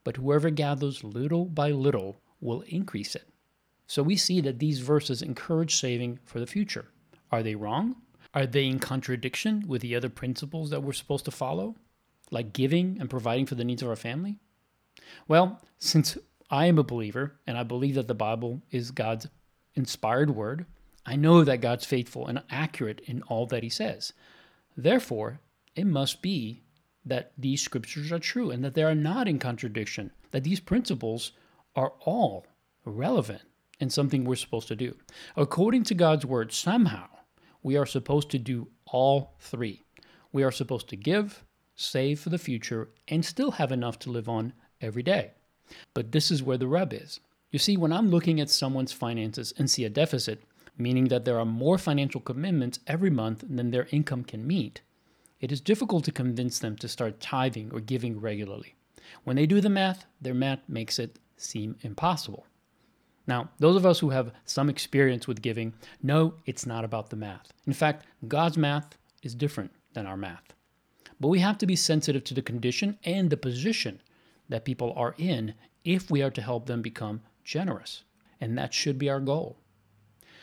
but 0.03 0.17
whoever 0.17 0.51
gathers 0.51 1.05
little 1.05 1.45
by 1.45 1.71
little 1.71 2.21
will 2.41 2.63
increase 2.63 3.15
it." 3.15 3.29
So 3.91 4.05
we 4.05 4.15
see 4.15 4.41
that 4.43 4.61
these 4.61 4.79
verses 4.79 5.21
encourage 5.21 5.75
saving 5.75 6.21
for 6.25 6.39
the 6.39 6.47
future. 6.47 6.85
Are 7.33 7.43
they 7.43 7.57
wrong? 7.57 7.97
Are 8.33 8.47
they 8.47 8.67
in 8.67 8.79
contradiction 8.79 9.65
with 9.67 9.83
the 9.83 9.97
other 9.97 10.09
principles 10.09 10.71
that 10.71 10.85
we're 10.85 10.93
supposed 10.93 11.25
to 11.25 11.33
follow, 11.33 11.75
like 12.31 12.53
giving 12.53 12.99
and 13.01 13.11
providing 13.11 13.47
for 13.47 13.57
the 13.57 13.65
needs 13.65 13.83
of 13.83 13.89
our 13.89 13.97
family? 13.97 14.37
Well, 15.27 15.61
since 15.81 16.17
I 16.53 16.67
am 16.67 16.79
a 16.79 16.85
believer 16.85 17.41
and 17.49 17.59
I 17.59 17.65
believe 17.65 17.97
that 17.97 18.07
the 18.07 18.15
Bible 18.15 18.63
is 18.71 18.93
God's 18.93 19.27
inspired 19.75 20.37
word, 20.37 20.67
I 21.05 21.17
know 21.17 21.43
that 21.43 21.61
God's 21.61 21.85
faithful 21.85 22.29
and 22.29 22.45
accurate 22.49 23.01
in 23.07 23.23
all 23.23 23.45
that 23.47 23.65
he 23.65 23.71
says. 23.71 24.13
Therefore, 24.77 25.41
it 25.75 25.89
must 25.89 26.23
be 26.23 26.63
that 27.05 27.33
these 27.37 27.61
scriptures 27.61 28.13
are 28.13 28.21
true 28.21 28.53
and 28.53 28.63
that 28.63 28.75
they 28.75 28.85
are 28.85 28.95
not 28.95 29.27
in 29.27 29.41
contradiction, 29.41 30.13
that 30.31 30.45
these 30.45 30.61
principles 30.61 31.33
are 31.75 31.95
all 32.05 32.47
relevant 32.85 33.43
and 33.81 33.93
something 33.93 34.25
we're 34.25 34.37
supposed 34.37 34.69
to 34.69 34.77
do. 34.77 34.95
According 35.37 35.85
to 35.85 35.95
God's 35.95 36.27
word, 36.27 36.53
somehow 36.53 37.07
we 37.63 37.77
are 37.77 37.87
supposed 37.87 38.31
to 38.31 38.39
do 38.39 38.69
all 38.87 39.35
three. 39.41 39.83
We 40.33 40.43
are 40.43 40.53
supposed 40.53 40.89
to 40.91 40.97
give, 40.97 41.45
save 41.75 42.21
for 42.21 42.29
the 42.29 42.39
future, 42.39 42.91
and 43.09 43.25
still 43.25 43.53
have 43.53 43.73
enough 43.73 43.99
to 44.01 44.11
live 44.11 44.29
on 44.29 44.53
every 44.81 45.03
day. 45.03 45.33
But 45.95 46.13
this 46.13 46.31
is 46.31 46.43
where 46.43 46.59
the 46.59 46.69
rub 46.69 46.93
is. 46.93 47.21
You 47.51 47.59
see, 47.59 47.77
when 47.77 47.93
I'm 47.93 48.11
looking 48.11 48.41
at 48.41 48.51
someone's 48.51 48.93
finances 48.93 49.53
and 49.59 49.69
see 49.69 49.85
a 49.85 49.91
deficit, 49.91 50.43
meaning 50.79 51.09
that 51.09 51.25
there 51.25 51.39
are 51.39 51.45
more 51.45 51.79
financial 51.79 52.21
commitments 52.21 52.81
every 52.87 53.11
month 53.11 53.45
than 53.49 53.71
their 53.71 53.89
income 53.91 54.25
can 54.25 54.47
meet, 54.47 54.83
it 55.41 55.51
is 55.51 55.61
difficult 55.61 56.05
to 56.05 56.13
convince 56.13 56.59
them 56.59 56.77
to 56.77 56.89
start 56.89 57.21
tithing 57.21 57.71
or 57.73 57.81
giving 57.81 58.21
regularly. 58.21 58.75
When 59.25 59.37
they 59.37 59.47
do 59.47 59.61
the 59.61 59.69
math, 59.69 60.07
their 60.21 60.35
math 60.35 60.61
makes 60.69 60.99
it 60.99 61.19
seem 61.37 61.77
impossible. 61.83 62.47
Now, 63.31 63.49
those 63.61 63.77
of 63.77 63.87
us 63.87 64.01
who 64.01 64.11
have 64.11 64.33
some 64.45 64.69
experience 64.69 65.29
with 65.29 65.41
giving 65.41 65.73
know 66.03 66.35
it's 66.47 66.67
not 66.67 66.85
about 66.85 67.11
the 67.11 67.17
math. 67.17 67.53
In 67.65 67.73
fact, 67.73 68.05
God's 68.27 68.59
math 68.59 68.99
is 69.23 69.37
different 69.37 69.71
than 69.93 70.05
our 70.05 70.17
math. 70.17 70.53
But 71.21 71.29
we 71.29 71.39
have 71.39 71.57
to 71.59 71.67
be 71.67 71.77
sensitive 71.77 72.25
to 72.25 72.35
the 72.35 72.43
condition 72.43 72.99
and 73.05 73.31
the 73.31 73.37
position 73.37 74.03
that 74.49 74.65
people 74.65 74.93
are 74.97 75.15
in 75.17 75.55
if 75.85 76.11
we 76.11 76.23
are 76.23 76.31
to 76.33 76.43
help 76.43 76.67
them 76.67 76.83
become 76.83 77.21
generous. 77.45 78.03
And 78.41 78.59
that 78.59 78.75
should 78.75 78.99
be 78.99 79.09
our 79.09 79.21
goal. 79.21 79.59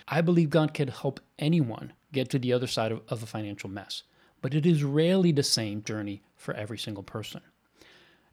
I 0.08 0.22
believe 0.22 0.50
God 0.50 0.74
can 0.74 0.88
help 0.88 1.20
anyone 1.38 1.91
get 2.13 2.29
to 2.29 2.39
the 2.39 2.53
other 2.53 2.67
side 2.67 2.94
of, 2.94 3.01
of 3.10 3.22
a 3.22 3.25
financial 3.25 3.70
mess, 3.70 4.03
but 4.41 4.53
it 4.53 4.65
is 4.65 4.86
rarely 4.86 5.34
the 5.34 5.44
same 5.44 5.84
journey 5.84 6.22
for 6.38 6.53
every 6.53 6.77
single 6.77 7.03
person. 7.03 7.41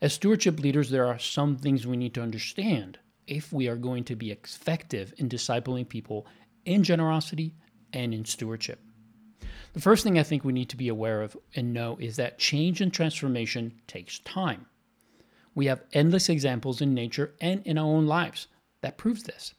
As 0.01 0.13
stewardship 0.13 0.61
leaders, 0.61 0.91
there 0.91 1.09
are 1.09 1.19
some 1.19 1.57
things 1.57 1.89
we 1.89 1.97
need 1.97 2.15
to 2.15 2.23
understand 2.23 3.01
if 3.27 3.53
we 3.53 3.69
are 3.69 3.77
going 3.77 4.05
to 4.05 4.17
be 4.17 4.31
effective 4.31 5.15
in 5.19 5.29
discipling 5.29 5.89
people 5.89 6.27
in 6.65 6.83
generosity 6.83 7.55
and 7.93 8.15
in 8.15 8.25
stewardship. 8.25 8.81
The 9.73 9.81
first 9.81 10.05
thing 10.05 10.19
I 10.19 10.23
think 10.23 10.45
we 10.45 10.53
need 10.53 10.69
to 10.71 10.77
be 10.77 10.89
aware 10.89 11.23
of 11.23 11.37
and 11.55 11.73
know 11.73 11.97
is 12.01 12.17
that 12.17 12.39
change 12.39 12.81
and 12.81 12.93
transformation 12.93 13.81
takes 13.87 14.21
time. 14.21 14.67
We 15.55 15.67
have 15.67 15.83
endless 15.93 16.29
examples 16.29 16.81
in 16.81 16.95
nature 16.95 17.35
and 17.41 17.61
in 17.65 17.79
our 17.79 17.85
own 17.85 18.07
lives 18.07 18.49
that 18.83 18.99
proves 18.99 19.25
this. 19.25 19.55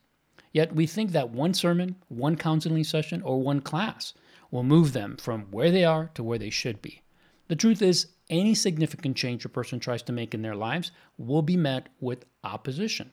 Yet 0.52 0.74
we 0.74 0.88
think 0.88 1.12
that 1.12 1.32
one 1.32 1.54
sermon, 1.54 1.98
one 2.08 2.38
counseling 2.38 2.84
session, 2.86 3.22
or 3.22 3.42
one 3.42 3.60
class 3.60 4.14
will 4.52 4.64
move 4.64 4.94
them 4.94 5.18
from 5.18 5.48
where 5.52 5.72
they 5.72 5.84
are 5.84 6.10
to 6.14 6.24
where 6.24 6.38
they 6.38 6.50
should 6.50 6.82
be. 6.82 7.02
The 7.48 7.56
truth 7.56 7.82
is, 7.82 8.08
any 8.30 8.56
significant 8.56 9.18
change 9.18 9.46
a 9.46 9.50
person 9.50 9.80
tries 9.80 10.02
to 10.04 10.14
make 10.14 10.34
in 10.34 10.42
their 10.42 10.56
lives 10.56 10.92
will 11.18 11.42
be 11.42 11.58
met 11.58 11.90
with 12.00 12.26
opposition. 12.44 13.12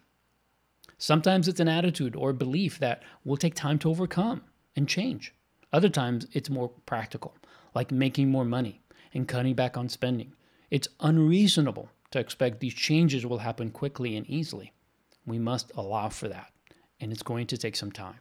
Sometimes 1.02 1.48
it's 1.48 1.58
an 1.58 1.66
attitude 1.66 2.14
or 2.14 2.32
belief 2.32 2.78
that 2.78 3.02
will 3.24 3.36
take 3.36 3.56
time 3.56 3.76
to 3.80 3.90
overcome 3.90 4.40
and 4.76 4.88
change. 4.88 5.34
Other 5.72 5.88
times 5.88 6.28
it's 6.32 6.48
more 6.48 6.68
practical, 6.86 7.34
like 7.74 7.90
making 7.90 8.30
more 8.30 8.44
money 8.44 8.82
and 9.12 9.26
cutting 9.26 9.56
back 9.56 9.76
on 9.76 9.88
spending. 9.88 10.32
It's 10.70 10.86
unreasonable 11.00 11.88
to 12.12 12.20
expect 12.20 12.60
these 12.60 12.74
changes 12.74 13.26
will 13.26 13.38
happen 13.38 13.72
quickly 13.72 14.16
and 14.16 14.24
easily. 14.30 14.72
We 15.26 15.40
must 15.40 15.72
allow 15.74 16.08
for 16.08 16.28
that, 16.28 16.52
and 17.00 17.10
it's 17.10 17.24
going 17.24 17.48
to 17.48 17.56
take 17.56 17.74
some 17.74 17.90
time. 17.90 18.20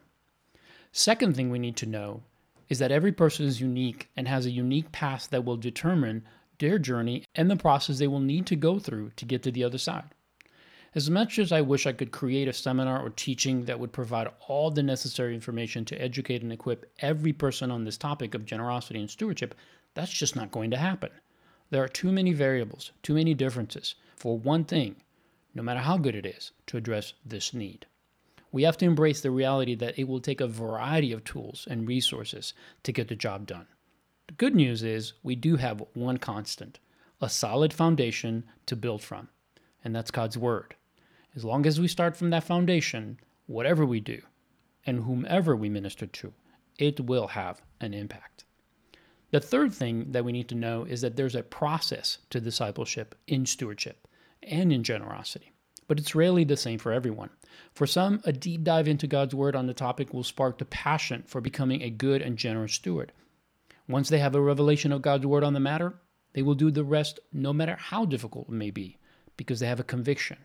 Second 0.90 1.36
thing 1.36 1.50
we 1.50 1.60
need 1.60 1.76
to 1.76 1.86
know 1.86 2.24
is 2.68 2.80
that 2.80 2.90
every 2.90 3.12
person 3.12 3.46
is 3.46 3.60
unique 3.60 4.08
and 4.16 4.26
has 4.26 4.44
a 4.44 4.50
unique 4.50 4.90
path 4.90 5.28
that 5.30 5.44
will 5.44 5.56
determine 5.56 6.24
their 6.58 6.80
journey 6.80 7.22
and 7.36 7.48
the 7.48 7.54
process 7.54 8.00
they 8.00 8.08
will 8.08 8.18
need 8.18 8.44
to 8.46 8.56
go 8.56 8.80
through 8.80 9.12
to 9.14 9.24
get 9.24 9.44
to 9.44 9.52
the 9.52 9.62
other 9.62 9.78
side. 9.78 10.10
As 10.94 11.08
much 11.08 11.38
as 11.38 11.52
I 11.52 11.62
wish 11.62 11.86
I 11.86 11.94
could 11.94 12.10
create 12.10 12.48
a 12.48 12.52
seminar 12.52 13.00
or 13.00 13.08
teaching 13.08 13.64
that 13.64 13.80
would 13.80 13.92
provide 13.92 14.28
all 14.46 14.70
the 14.70 14.82
necessary 14.82 15.34
information 15.34 15.86
to 15.86 15.96
educate 15.96 16.42
and 16.42 16.52
equip 16.52 16.92
every 16.98 17.32
person 17.32 17.70
on 17.70 17.84
this 17.84 17.96
topic 17.96 18.34
of 18.34 18.44
generosity 18.44 19.00
and 19.00 19.10
stewardship, 19.10 19.54
that's 19.94 20.12
just 20.12 20.36
not 20.36 20.50
going 20.50 20.70
to 20.70 20.76
happen. 20.76 21.08
There 21.70 21.82
are 21.82 21.88
too 21.88 22.12
many 22.12 22.34
variables, 22.34 22.92
too 23.02 23.14
many 23.14 23.32
differences 23.32 23.94
for 24.16 24.38
one 24.38 24.64
thing, 24.64 24.96
no 25.54 25.62
matter 25.62 25.80
how 25.80 25.96
good 25.96 26.14
it 26.14 26.26
is, 26.26 26.52
to 26.66 26.76
address 26.76 27.14
this 27.24 27.54
need. 27.54 27.86
We 28.50 28.64
have 28.64 28.76
to 28.76 28.84
embrace 28.84 29.22
the 29.22 29.30
reality 29.30 29.74
that 29.76 29.98
it 29.98 30.06
will 30.06 30.20
take 30.20 30.42
a 30.42 30.46
variety 30.46 31.12
of 31.12 31.24
tools 31.24 31.66
and 31.70 31.88
resources 31.88 32.52
to 32.82 32.92
get 32.92 33.08
the 33.08 33.16
job 33.16 33.46
done. 33.46 33.66
The 34.26 34.34
good 34.34 34.54
news 34.54 34.82
is 34.82 35.14
we 35.22 35.36
do 35.36 35.56
have 35.56 35.82
one 35.94 36.18
constant, 36.18 36.80
a 37.22 37.30
solid 37.30 37.72
foundation 37.72 38.44
to 38.66 38.76
build 38.76 39.02
from, 39.02 39.30
and 39.82 39.96
that's 39.96 40.10
God's 40.10 40.36
Word. 40.36 40.74
As 41.34 41.44
long 41.44 41.64
as 41.64 41.80
we 41.80 41.88
start 41.88 42.16
from 42.16 42.30
that 42.30 42.44
foundation, 42.44 43.18
whatever 43.46 43.86
we 43.86 44.00
do 44.00 44.20
and 44.84 45.04
whomever 45.04 45.56
we 45.56 45.70
minister 45.70 46.06
to, 46.06 46.34
it 46.78 47.00
will 47.00 47.28
have 47.28 47.62
an 47.80 47.94
impact. 47.94 48.44
The 49.30 49.40
third 49.40 49.72
thing 49.72 50.12
that 50.12 50.26
we 50.26 50.32
need 50.32 50.48
to 50.50 50.54
know 50.54 50.84
is 50.84 51.00
that 51.00 51.16
there's 51.16 51.34
a 51.34 51.42
process 51.42 52.18
to 52.28 52.40
discipleship 52.40 53.14
in 53.26 53.46
stewardship 53.46 54.06
and 54.42 54.70
in 54.70 54.82
generosity, 54.82 55.52
but 55.88 55.98
it's 55.98 56.14
rarely 56.14 56.44
the 56.44 56.56
same 56.56 56.78
for 56.78 56.92
everyone. 56.92 57.30
For 57.72 57.86
some, 57.86 58.20
a 58.24 58.32
deep 58.32 58.62
dive 58.62 58.86
into 58.86 59.06
God's 59.06 59.34
Word 59.34 59.56
on 59.56 59.66
the 59.66 59.72
topic 59.72 60.12
will 60.12 60.24
spark 60.24 60.58
the 60.58 60.66
passion 60.66 61.24
for 61.26 61.40
becoming 61.40 61.80
a 61.80 61.88
good 61.88 62.20
and 62.20 62.36
generous 62.36 62.74
steward. 62.74 63.10
Once 63.88 64.10
they 64.10 64.18
have 64.18 64.34
a 64.34 64.40
revelation 64.40 64.92
of 64.92 65.00
God's 65.00 65.24
Word 65.24 65.44
on 65.44 65.54
the 65.54 65.60
matter, 65.60 65.94
they 66.34 66.42
will 66.42 66.54
do 66.54 66.70
the 66.70 66.84
rest 66.84 67.18
no 67.32 67.54
matter 67.54 67.76
how 67.76 68.04
difficult 68.04 68.48
it 68.48 68.54
may 68.54 68.70
be, 68.70 68.98
because 69.38 69.60
they 69.60 69.66
have 69.66 69.80
a 69.80 69.84
conviction, 69.84 70.36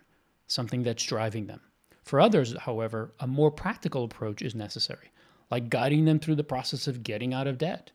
something 0.47 0.83
that's 0.83 1.03
driving 1.03 1.47
them. 1.47 1.61
For 2.03 2.19
others, 2.19 2.55
however, 2.57 3.13
a 3.19 3.27
more 3.27 3.51
practical 3.51 4.03
approach 4.03 4.41
is 4.41 4.55
necessary, 4.55 5.11
like 5.51 5.69
guiding 5.69 6.05
them 6.05 6.19
through 6.19 6.35
the 6.35 6.43
process 6.43 6.87
of 6.87 7.03
getting 7.03 7.33
out 7.33 7.47
of 7.47 7.57
debt 7.57 7.91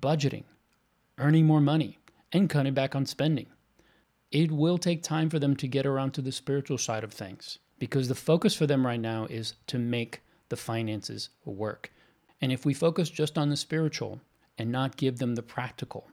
budgeting, 0.00 0.44
earning 1.18 1.46
more 1.46 1.60
money, 1.60 1.98
and 2.32 2.50
cutting 2.50 2.74
back 2.74 2.94
on 2.94 3.06
spending. 3.06 3.46
It 4.30 4.50
will 4.50 4.78
take 4.78 5.02
time 5.02 5.30
for 5.30 5.38
them 5.38 5.56
to 5.56 5.68
get 5.68 5.86
around 5.86 6.12
to 6.12 6.22
the 6.22 6.32
spiritual 6.32 6.78
side 6.78 7.04
of 7.04 7.12
things 7.12 7.58
because 7.78 8.08
the 8.08 8.14
focus 8.14 8.54
for 8.54 8.66
them 8.66 8.84
right 8.84 9.00
now 9.00 9.26
is 9.26 9.54
to 9.68 9.78
make 9.78 10.22
the 10.48 10.56
finances 10.56 11.28
work. 11.44 11.92
And 12.40 12.52
if 12.52 12.66
we 12.66 12.74
focus 12.74 13.08
just 13.08 13.38
on 13.38 13.48
the 13.48 13.56
spiritual 13.56 14.20
and 14.58 14.70
not 14.70 14.96
give 14.96 15.18
them 15.18 15.34
the 15.34 15.42
practical, 15.42 16.08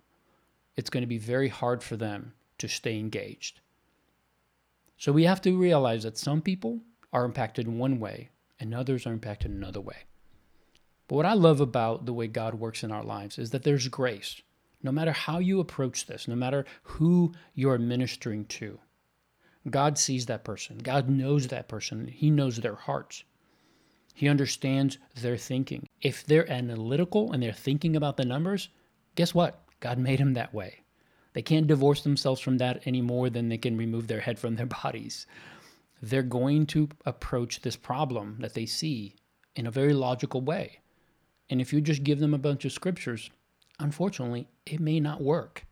it's 0.75 0.89
going 0.89 1.01
to 1.01 1.07
be 1.07 1.17
very 1.17 1.49
hard 1.49 1.83
for 1.83 1.97
them 1.97 2.33
to 2.59 2.67
stay 2.67 2.99
engaged. 2.99 3.59
So 4.97 5.11
we 5.11 5.23
have 5.25 5.41
to 5.41 5.57
realize 5.57 6.03
that 6.03 6.17
some 6.17 6.41
people 6.41 6.81
are 7.11 7.25
impacted 7.25 7.67
one 7.67 7.99
way 7.99 8.29
and 8.59 8.73
others 8.73 9.05
are 9.05 9.13
impacted 9.13 9.51
another 9.51 9.81
way. 9.81 9.97
But 11.07 11.15
what 11.17 11.25
I 11.25 11.33
love 11.33 11.59
about 11.59 12.05
the 12.05 12.13
way 12.13 12.27
God 12.27 12.55
works 12.55 12.83
in 12.83 12.91
our 12.91 13.03
lives 13.03 13.37
is 13.37 13.51
that 13.51 13.63
there's 13.63 13.87
grace. 13.87 14.41
No 14.81 14.91
matter 14.91 15.11
how 15.11 15.39
you 15.39 15.59
approach 15.59 16.05
this, 16.05 16.27
no 16.27 16.35
matter 16.35 16.65
who 16.83 17.33
you're 17.53 17.77
ministering 17.77 18.45
to, 18.45 18.79
God 19.69 19.97
sees 19.97 20.25
that 20.25 20.43
person. 20.43 20.77
God 20.77 21.09
knows 21.09 21.47
that 21.47 21.67
person. 21.67 22.07
He 22.07 22.29
knows 22.29 22.57
their 22.57 22.75
hearts. 22.75 23.23
He 24.13 24.27
understands 24.27 24.97
their 25.15 25.37
thinking. 25.37 25.87
If 26.01 26.25
they're 26.25 26.49
analytical 26.51 27.31
and 27.31 27.41
they're 27.41 27.53
thinking 27.53 27.95
about 27.95 28.17
the 28.17 28.25
numbers, 28.25 28.69
guess 29.15 29.33
what? 29.33 29.63
God 29.79 29.97
made 29.97 30.19
them 30.19 30.33
that 30.33 30.53
way. 30.53 30.82
They 31.33 31.41
can't 31.41 31.67
divorce 31.67 32.01
themselves 32.01 32.39
from 32.39 32.57
that 32.59 32.83
any 32.85 33.01
more 33.01 33.29
than 33.29 33.49
they 33.49 33.57
can 33.57 33.77
remove 33.77 34.07
their 34.07 34.21
head 34.21 34.39
from 34.39 34.55
their 34.55 34.65
bodies. 34.83 35.25
They're 36.01 36.23
going 36.23 36.65
to 36.67 36.89
approach 37.05 37.61
this 37.61 37.75
problem 37.75 38.37
that 38.39 38.53
they 38.53 38.65
see 38.65 39.15
in 39.55 39.67
a 39.67 39.71
very 39.71 39.93
logical 39.93 40.41
way. 40.41 40.79
And 41.49 41.61
if 41.61 41.73
you 41.73 41.81
just 41.81 42.03
give 42.03 42.19
them 42.19 42.33
a 42.33 42.39
bunch 42.39 42.65
of 42.65 42.71
scriptures, 42.71 43.29
unfortunately, 43.79 44.47
it 44.65 44.79
may 44.79 44.99
not 44.99 45.21
work 45.21 45.65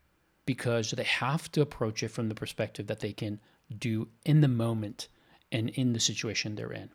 because 0.46 0.92
they 0.92 1.04
have 1.04 1.52
to 1.52 1.62
approach 1.62 2.04
it 2.04 2.10
from 2.10 2.30
the 2.30 2.36
perspective 2.36 2.88
that 2.88 3.00
they 3.00 3.14
can 3.14 3.40
do 3.78 4.08
in 4.26 4.42
the 4.42 4.48
moment 4.48 5.08
and 5.52 5.70
in 5.70 5.94
the 5.94 6.00
situation 6.00 6.56
they're 6.56 6.72
in. 6.72 6.90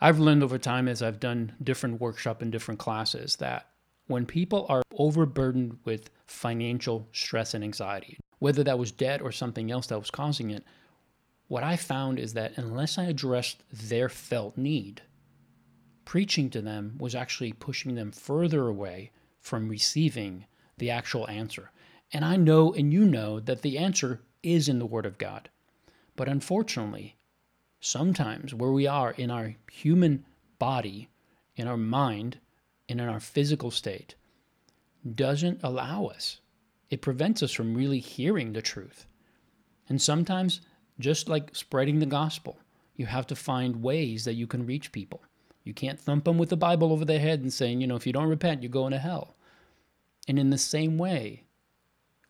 I've 0.00 0.18
learned 0.18 0.42
over 0.42 0.58
time 0.58 0.88
as 0.88 1.02
I've 1.02 1.20
done 1.20 1.54
different 1.62 2.00
workshop 2.00 2.42
and 2.42 2.52
different 2.52 2.80
classes 2.80 3.36
that 3.36 3.68
when 4.06 4.26
people 4.26 4.66
are 4.68 4.82
overburdened 4.98 5.78
with 5.84 6.10
financial 6.26 7.08
stress 7.12 7.54
and 7.54 7.64
anxiety, 7.64 8.18
whether 8.38 8.64
that 8.64 8.78
was 8.78 8.92
debt 8.92 9.20
or 9.22 9.32
something 9.32 9.70
else 9.70 9.86
that 9.88 9.98
was 9.98 10.10
causing 10.10 10.50
it, 10.50 10.64
what 11.48 11.62
I 11.62 11.76
found 11.76 12.18
is 12.18 12.34
that 12.34 12.52
unless 12.56 12.98
I 12.98 13.04
addressed 13.04 13.62
their 13.70 14.08
felt 14.08 14.56
need, 14.56 15.02
preaching 16.04 16.50
to 16.50 16.62
them 16.62 16.96
was 16.98 17.14
actually 17.14 17.52
pushing 17.52 17.94
them 17.94 18.12
further 18.12 18.66
away 18.66 19.10
from 19.40 19.68
receiving 19.68 20.46
the 20.78 20.90
actual 20.90 21.28
answer. 21.28 21.70
And 22.12 22.24
I 22.24 22.36
know 22.36 22.72
and 22.72 22.92
you 22.92 23.04
know 23.04 23.40
that 23.40 23.62
the 23.62 23.78
answer 23.78 24.20
is 24.42 24.68
in 24.68 24.78
the 24.78 24.86
Word 24.86 25.06
of 25.06 25.18
God. 25.18 25.48
But 26.16 26.28
unfortunately, 26.28 27.16
sometimes 27.80 28.54
where 28.54 28.70
we 28.70 28.86
are 28.86 29.12
in 29.12 29.30
our 29.30 29.54
human 29.70 30.24
body, 30.58 31.08
in 31.56 31.66
our 31.66 31.76
mind, 31.76 32.38
and 32.88 33.00
in 33.00 33.08
our 33.08 33.20
physical 33.20 33.70
state, 33.70 34.14
doesn't 35.14 35.60
allow 35.62 36.06
us. 36.06 36.40
It 36.90 37.02
prevents 37.02 37.42
us 37.42 37.52
from 37.52 37.74
really 37.74 37.98
hearing 37.98 38.52
the 38.52 38.62
truth. 38.62 39.06
And 39.88 40.00
sometimes, 40.00 40.60
just 40.98 41.28
like 41.28 41.54
spreading 41.54 41.98
the 41.98 42.06
gospel, 42.06 42.58
you 42.96 43.06
have 43.06 43.26
to 43.26 43.36
find 43.36 43.82
ways 43.82 44.24
that 44.24 44.34
you 44.34 44.46
can 44.46 44.66
reach 44.66 44.92
people. 44.92 45.22
You 45.64 45.74
can't 45.74 46.00
thump 46.00 46.24
them 46.24 46.38
with 46.38 46.50
the 46.50 46.56
Bible 46.56 46.92
over 46.92 47.04
their 47.04 47.18
head 47.18 47.40
and 47.40 47.52
saying, 47.52 47.80
you 47.80 47.86
know, 47.86 47.96
if 47.96 48.06
you 48.06 48.12
don't 48.12 48.28
repent, 48.28 48.62
you're 48.62 48.70
going 48.70 48.92
to 48.92 48.98
hell. 48.98 49.34
And 50.28 50.38
in 50.38 50.50
the 50.50 50.58
same 50.58 50.98
way, 50.98 51.44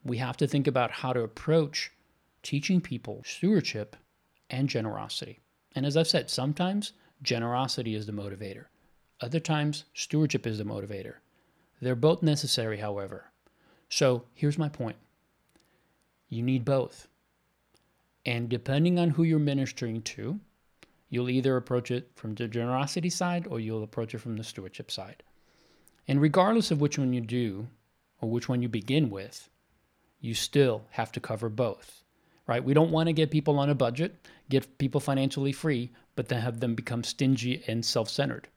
we 0.04 0.18
have 0.18 0.36
to 0.38 0.46
think 0.46 0.66
about 0.66 0.90
how 0.90 1.12
to 1.12 1.20
approach 1.20 1.92
teaching 2.42 2.80
people 2.80 3.22
stewardship 3.24 3.96
and 4.50 4.68
generosity. 4.68 5.40
And 5.74 5.84
as 5.84 5.96
I've 5.96 6.08
said, 6.08 6.30
sometimes 6.30 6.92
generosity 7.22 7.94
is 7.94 8.06
the 8.06 8.12
motivator, 8.12 8.66
other 9.20 9.40
times 9.40 9.84
stewardship 9.94 10.46
is 10.46 10.58
the 10.58 10.64
motivator. 10.64 11.14
They're 11.84 11.94
both 11.94 12.22
necessary, 12.22 12.78
however. 12.78 13.30
So 13.88 14.24
here's 14.34 14.58
my 14.58 14.68
point 14.68 14.96
you 16.28 16.42
need 16.42 16.64
both. 16.64 17.08
And 18.26 18.48
depending 18.48 18.98
on 18.98 19.10
who 19.10 19.22
you're 19.22 19.38
ministering 19.38 20.00
to, 20.02 20.40
you'll 21.10 21.28
either 21.28 21.56
approach 21.56 21.90
it 21.90 22.10
from 22.16 22.34
the 22.34 22.48
generosity 22.48 23.10
side 23.10 23.46
or 23.46 23.60
you'll 23.60 23.82
approach 23.82 24.14
it 24.14 24.18
from 24.18 24.36
the 24.36 24.44
stewardship 24.44 24.90
side. 24.90 25.22
And 26.08 26.20
regardless 26.20 26.70
of 26.70 26.80
which 26.80 26.98
one 26.98 27.12
you 27.12 27.20
do 27.20 27.68
or 28.20 28.30
which 28.30 28.48
one 28.48 28.62
you 28.62 28.68
begin 28.68 29.10
with, 29.10 29.50
you 30.20 30.32
still 30.32 30.86
have 30.92 31.12
to 31.12 31.20
cover 31.20 31.50
both 31.50 32.04
right? 32.46 32.64
We 32.64 32.74
don't 32.74 32.90
want 32.90 33.08
to 33.08 33.12
get 33.12 33.30
people 33.30 33.58
on 33.58 33.70
a 33.70 33.74
budget, 33.74 34.28
get 34.50 34.78
people 34.78 35.00
financially 35.00 35.52
free, 35.52 35.90
but 36.16 36.28
then 36.28 36.42
have 36.42 36.60
them 36.60 36.74
become 36.74 37.04
stingy 37.04 37.62
and 37.66 37.84
self 37.84 38.08
centered. 38.08 38.48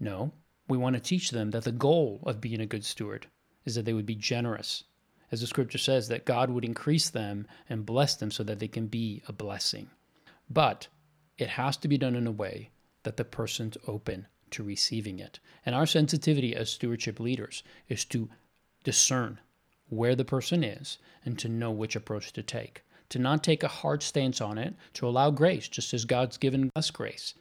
No, 0.00 0.32
we 0.68 0.78
want 0.78 0.94
to 0.94 1.00
teach 1.00 1.30
them 1.30 1.50
that 1.50 1.64
the 1.64 1.72
goal 1.72 2.20
of 2.24 2.40
being 2.40 2.60
a 2.60 2.66
good 2.66 2.84
steward 2.84 3.26
is 3.64 3.74
that 3.74 3.84
they 3.84 3.94
would 3.94 4.06
be 4.06 4.14
generous. 4.14 4.84
As 5.32 5.40
the 5.40 5.46
scripture 5.46 5.78
says, 5.78 6.08
that 6.08 6.24
God 6.24 6.50
would 6.50 6.64
increase 6.64 7.10
them 7.10 7.46
and 7.68 7.84
bless 7.84 8.14
them 8.14 8.30
so 8.30 8.42
that 8.44 8.58
they 8.58 8.68
can 8.68 8.86
be 8.86 9.22
a 9.28 9.32
blessing. 9.32 9.90
But 10.48 10.88
it 11.36 11.50
has 11.50 11.76
to 11.78 11.88
be 11.88 11.98
done 11.98 12.14
in 12.14 12.26
a 12.26 12.32
way 12.32 12.70
that 13.02 13.16
the 13.16 13.24
person's 13.24 13.76
open 13.86 14.26
to 14.50 14.62
receiving 14.62 15.18
it. 15.18 15.38
And 15.64 15.74
our 15.74 15.86
sensitivity 15.86 16.54
as 16.54 16.70
stewardship 16.70 17.20
leaders 17.20 17.62
is 17.88 18.04
to 18.06 18.28
discern 18.84 19.40
where 19.88 20.14
the 20.14 20.24
person 20.24 20.64
is 20.64 20.98
and 21.24 21.38
to 21.38 21.48
know 21.48 21.70
which 21.70 21.96
approach 21.96 22.32
to 22.32 22.42
take. 22.42 22.82
To 23.10 23.18
not 23.18 23.42
take 23.42 23.62
a 23.62 23.68
hard 23.68 24.02
stance 24.02 24.40
on 24.40 24.58
it, 24.58 24.74
to 24.94 25.06
allow 25.06 25.30
grace, 25.30 25.68
just 25.68 25.94
as 25.94 26.04
God's 26.04 26.36
given 26.36 26.70
us 26.76 26.90
grace, 26.90 27.34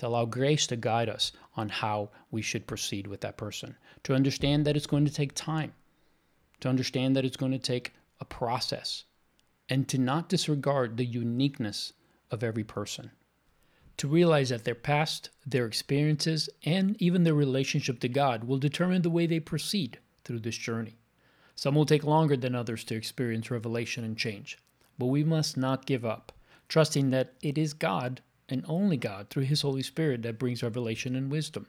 to 0.00 0.06
allow 0.06 0.24
grace 0.24 0.66
to 0.66 0.76
guide 0.76 1.10
us 1.10 1.30
on 1.56 1.68
how 1.68 2.08
we 2.30 2.40
should 2.40 2.66
proceed 2.66 3.06
with 3.06 3.20
that 3.20 3.36
person, 3.36 3.76
to 4.02 4.14
understand 4.14 4.64
that 4.64 4.74
it's 4.74 4.86
going 4.86 5.04
to 5.04 5.12
take 5.12 5.34
time, 5.34 5.74
to 6.58 6.70
understand 6.70 7.14
that 7.14 7.24
it's 7.26 7.36
going 7.36 7.52
to 7.52 7.58
take 7.58 7.92
a 8.18 8.24
process, 8.24 9.04
and 9.68 9.86
to 9.86 9.98
not 9.98 10.30
disregard 10.30 10.96
the 10.96 11.04
uniqueness 11.04 11.92
of 12.30 12.42
every 12.42 12.64
person. 12.64 13.10
To 13.98 14.08
realize 14.08 14.48
that 14.48 14.64
their 14.64 14.74
past, 14.74 15.28
their 15.44 15.66
experiences, 15.66 16.48
and 16.64 16.96
even 16.98 17.24
their 17.24 17.34
relationship 17.34 18.00
to 18.00 18.08
God 18.08 18.44
will 18.44 18.56
determine 18.56 19.02
the 19.02 19.10
way 19.10 19.26
they 19.26 19.38
proceed 19.38 19.98
through 20.24 20.40
this 20.40 20.56
journey. 20.56 20.96
Some 21.56 21.74
will 21.74 21.84
take 21.84 22.04
longer 22.04 22.38
than 22.38 22.54
others 22.54 22.84
to 22.84 22.94
experience 22.94 23.50
revelation 23.50 24.02
and 24.02 24.16
change. 24.16 24.56
But 24.98 25.06
we 25.06 25.24
must 25.24 25.58
not 25.58 25.84
give 25.84 26.06
up, 26.06 26.32
trusting 26.68 27.10
that 27.10 27.34
it 27.42 27.58
is 27.58 27.74
God 27.74 28.22
and 28.50 28.64
only 28.68 28.96
God 28.96 29.30
through 29.30 29.44
His 29.44 29.62
Holy 29.62 29.82
Spirit 29.82 30.22
that 30.22 30.38
brings 30.38 30.62
revelation 30.62 31.16
and 31.16 31.30
wisdom. 31.30 31.68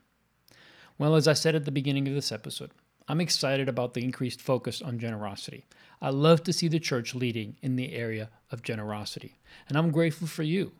Well, 0.98 1.16
as 1.16 1.28
I 1.28 1.34
said 1.34 1.56
at 1.56 1.66
the 1.66 1.72
beginning 1.72 2.08
of 2.08 2.14
this 2.14 2.32
episode, 2.32 2.72
I'm 3.08 3.22
excited 3.22 3.70
about 3.70 3.94
the 3.94 4.04
increased 4.04 4.42
focus 4.42 4.82
on 4.82 5.00
generosity. 5.00 5.66
I 6.02 6.10
love 6.10 6.44
to 6.44 6.54
see 6.54 6.68
the 6.68 6.80
church 6.80 7.16
leading 7.16 7.58
in 7.62 7.76
the 7.76 7.94
area 7.94 8.30
of 8.52 8.64
generosity. 8.64 9.36
And 9.70 9.78
I'm 9.78 9.92
grateful 9.92 10.28
for 10.28 10.44
you 10.44 10.74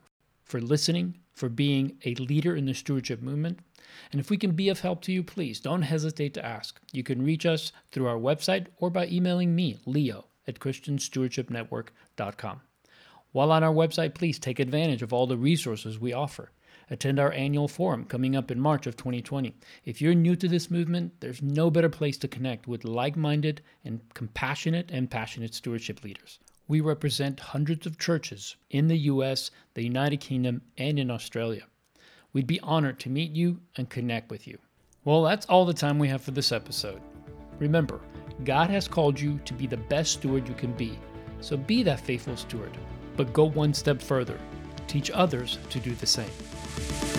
for 0.44 0.60
listening, 0.60 1.18
for 1.32 1.48
being 1.48 1.96
a 2.04 2.14
leader 2.16 2.54
in 2.54 2.66
the 2.66 2.74
stewardship 2.74 3.22
movement, 3.22 3.60
and 4.10 4.20
if 4.20 4.30
we 4.30 4.36
can 4.36 4.52
be 4.52 4.68
of 4.68 4.80
help 4.80 5.02
to 5.02 5.12
you, 5.12 5.22
please 5.22 5.60
don't 5.60 5.82
hesitate 5.82 6.34
to 6.34 6.44
ask. 6.44 6.80
You 6.92 7.02
can 7.02 7.24
reach 7.24 7.46
us 7.46 7.72
through 7.90 8.06
our 8.06 8.18
website 8.18 8.66
or 8.78 8.90
by 8.90 9.06
emailing 9.06 9.54
me, 9.54 9.78
Leo, 9.86 10.26
at 10.46 10.58
ChristianStewardshipNetwork.com. 10.58 12.60
While 13.32 13.50
on 13.50 13.64
our 13.64 13.72
website, 13.72 14.14
please 14.14 14.38
take 14.38 14.60
advantage 14.60 15.02
of 15.02 15.12
all 15.12 15.26
the 15.26 15.38
resources 15.38 15.98
we 15.98 16.12
offer. 16.12 16.52
Attend 16.90 17.18
our 17.18 17.32
annual 17.32 17.68
forum 17.68 18.04
coming 18.04 18.36
up 18.36 18.50
in 18.50 18.60
March 18.60 18.86
of 18.86 18.96
2020. 18.96 19.54
If 19.86 20.02
you're 20.02 20.14
new 20.14 20.36
to 20.36 20.46
this 20.46 20.70
movement, 20.70 21.20
there's 21.20 21.40
no 21.40 21.70
better 21.70 21.88
place 21.88 22.18
to 22.18 22.28
connect 22.28 22.68
with 22.68 22.84
like 22.84 23.16
minded 23.16 23.62
and 23.84 24.00
compassionate 24.12 24.90
and 24.90 25.10
passionate 25.10 25.54
stewardship 25.54 26.04
leaders. 26.04 26.38
We 26.68 26.82
represent 26.82 27.40
hundreds 27.40 27.86
of 27.86 27.98
churches 27.98 28.56
in 28.68 28.88
the 28.88 28.98
US, 28.98 29.50
the 29.72 29.82
United 29.82 30.20
Kingdom, 30.20 30.60
and 30.76 30.98
in 30.98 31.10
Australia. 31.10 31.62
We'd 32.34 32.46
be 32.46 32.60
honored 32.60 33.00
to 33.00 33.10
meet 33.10 33.32
you 33.32 33.60
and 33.76 33.88
connect 33.88 34.30
with 34.30 34.46
you. 34.46 34.58
Well, 35.04 35.22
that's 35.22 35.46
all 35.46 35.64
the 35.64 35.72
time 35.72 35.98
we 35.98 36.08
have 36.08 36.22
for 36.22 36.30
this 36.32 36.52
episode. 36.52 37.00
Remember, 37.58 38.00
God 38.44 38.68
has 38.68 38.86
called 38.86 39.18
you 39.18 39.40
to 39.46 39.54
be 39.54 39.66
the 39.66 39.76
best 39.76 40.12
steward 40.12 40.46
you 40.46 40.54
can 40.54 40.72
be, 40.74 40.98
so 41.40 41.56
be 41.56 41.82
that 41.82 42.00
faithful 42.00 42.36
steward 42.36 42.76
but 43.16 43.32
go 43.32 43.44
one 43.44 43.74
step 43.74 44.00
further. 44.00 44.38
Teach 44.86 45.10
others 45.10 45.58
to 45.70 45.80
do 45.80 45.94
the 45.94 46.06
same. 46.06 47.11